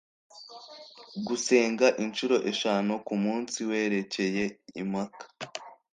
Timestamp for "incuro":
2.03-2.35